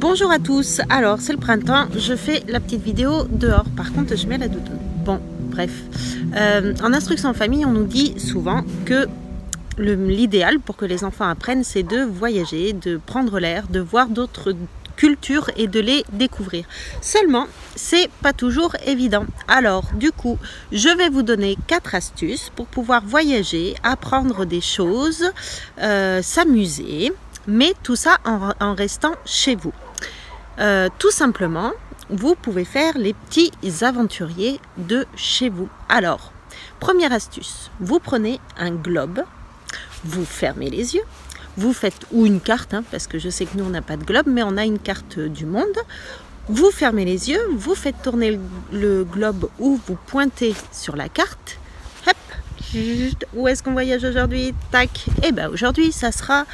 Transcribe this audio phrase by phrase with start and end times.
[0.00, 4.16] Bonjour à tous, alors c'est le printemps, je fais la petite vidéo dehors, par contre
[4.16, 4.78] je mets la doudoune.
[5.04, 5.72] Bon, bref.
[6.34, 9.06] Euh, en instruction en famille, on nous dit souvent que
[9.76, 14.54] l'idéal pour que les enfants apprennent, c'est de voyager, de prendre l'air, de voir d'autres
[14.96, 16.64] cultures et de les découvrir.
[17.02, 19.26] Seulement, c'est pas toujours évident.
[19.48, 20.38] Alors, du coup,
[20.72, 25.30] je vais vous donner quatre astuces pour pouvoir voyager, apprendre des choses,
[25.78, 27.12] euh, s'amuser,
[27.50, 29.72] mais tout ça en restant chez vous.
[30.60, 31.72] Euh, tout simplement,
[32.10, 35.68] vous pouvez faire les petits aventuriers de chez vous.
[35.88, 36.32] Alors,
[36.78, 39.22] première astuce, vous prenez un globe,
[40.04, 41.02] vous fermez les yeux,
[41.56, 43.96] vous faites, ou une carte, hein, parce que je sais que nous on n'a pas
[43.96, 45.66] de globe, mais on a une carte du monde.
[46.48, 48.38] Vous fermez les yeux, vous faites tourner
[48.72, 51.58] le globe ou vous pointez sur la carte.
[52.06, 52.16] Hop,
[53.34, 54.54] où est-ce qu'on voyage aujourd'hui?
[54.70, 54.90] Tac.
[55.22, 56.44] Et eh bien aujourd'hui, ça sera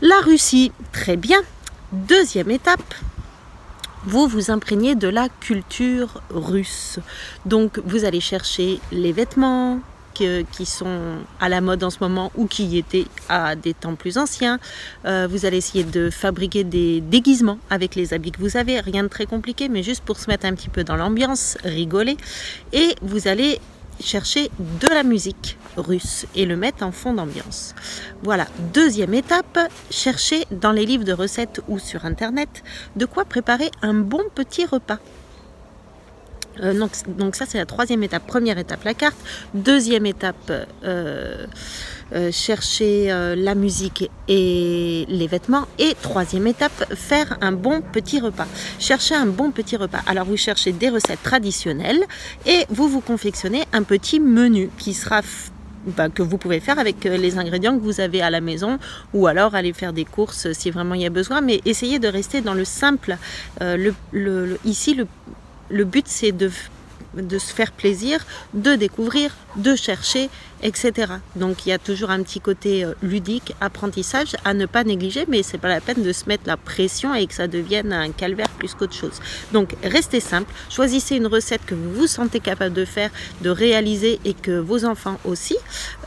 [0.00, 0.72] la Russie.
[0.92, 1.40] Très bien.
[1.92, 2.94] Deuxième étape,
[4.04, 6.98] vous vous imprégnez de la culture russe.
[7.46, 9.80] Donc vous allez chercher les vêtements
[10.50, 14.18] qui sont à la mode en ce moment ou qui étaient à des temps plus
[14.18, 14.58] anciens.
[15.04, 18.80] Euh, vous allez essayer de fabriquer des déguisements avec les habits que vous avez.
[18.80, 22.16] Rien de très compliqué, mais juste pour se mettre un petit peu dans l'ambiance, rigoler.
[22.72, 23.60] Et vous allez
[24.00, 27.74] chercher de la musique russe et le mettre en fond d'ambiance.
[28.22, 29.58] Voilà, deuxième étape,
[29.90, 32.62] chercher dans les livres de recettes ou sur internet
[32.96, 34.98] de quoi préparer un bon petit repas.
[36.60, 38.26] Euh, donc, ça c'est la troisième étape.
[38.26, 39.16] Première étape la carte.
[39.54, 40.50] Deuxième étape
[40.84, 41.46] euh,
[42.14, 45.66] euh, chercher la musique et les vêtements.
[45.78, 48.46] Et troisième étape faire un bon petit repas.
[48.78, 50.00] Chercher un bon petit repas.
[50.06, 52.02] Alors vous cherchez des recettes traditionnelles
[52.46, 55.20] et vous vous confectionnez un petit menu qui sera
[55.86, 58.78] bah, que vous pouvez faire avec les ingrédients que vous avez à la maison
[59.14, 62.08] ou alors aller faire des courses si vraiment il y a besoin mais essayez de
[62.08, 63.16] rester dans le simple
[63.60, 63.94] le,
[64.64, 65.06] ici le,
[65.68, 68.24] le but c'est de, se faire plaisir,
[68.54, 70.28] de découvrir, de chercher,
[70.62, 71.12] etc.
[71.36, 75.24] Donc il y a toujours un petit côté euh, ludique, apprentissage à ne pas négliger,
[75.28, 78.10] mais c'est pas la peine de se mettre la pression et que ça devienne un
[78.10, 79.20] calvaire plus qu'autre chose.
[79.52, 83.10] Donc restez simple, choisissez une recette que vous vous sentez capable de faire,
[83.42, 85.56] de réaliser et que vos enfants aussi.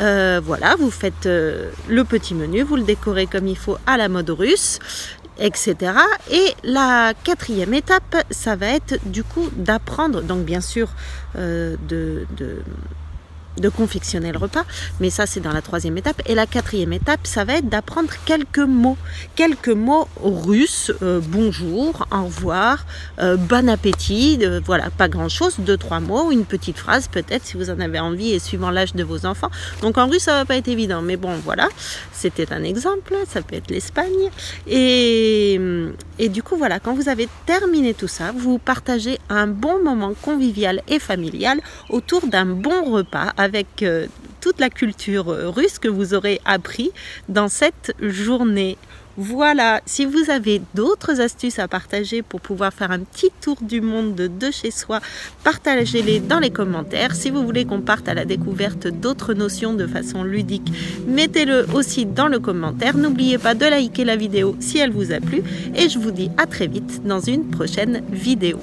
[0.00, 3.96] Euh, voilà, vous faites euh, le petit menu, vous le décorez comme il faut à
[3.96, 4.78] la mode russe
[5.38, 5.92] etc.
[6.30, 10.88] Et la quatrième étape, ça va être du coup d'apprendre, donc bien sûr
[11.36, 12.62] euh, de, de
[13.68, 14.64] confectionner le repas,
[15.00, 16.22] mais ça c'est dans la troisième étape.
[16.26, 18.96] Et la quatrième étape, ça va être d'apprendre quelques mots,
[19.34, 22.86] quelques mots russes, euh, bonjour, au revoir,
[23.18, 27.56] euh, bon appétit, voilà, pas grand chose, deux, trois mots, une petite phrase peut-être si
[27.56, 29.50] vous en avez envie et suivant l'âge de vos enfants.
[29.82, 31.68] Donc en russe ça va pas être évident, mais bon voilà,
[32.12, 34.30] c'était un exemple, ça peut être l'Espagne.
[34.66, 35.60] Et,
[36.18, 40.12] et du coup voilà, quand vous avez terminé tout ça, vous partagez un bon moment
[40.20, 43.47] convivial et familial autour d'un bon repas avec
[43.82, 44.06] euh,
[44.40, 46.90] toute la culture euh, russe que vous aurez appris
[47.28, 48.76] dans cette journée.
[49.20, 53.80] Voilà, si vous avez d'autres astuces à partager pour pouvoir faire un petit tour du
[53.80, 55.00] monde de chez soi,
[55.42, 57.16] partagez-les dans les commentaires.
[57.16, 60.70] Si vous voulez qu'on parte à la découverte d'autres notions de façon ludique,
[61.08, 62.96] mettez-le aussi dans le commentaire.
[62.96, 65.42] N'oubliez pas de liker la vidéo si elle vous a plu
[65.74, 68.60] et je vous dis à très vite dans une prochaine vidéo.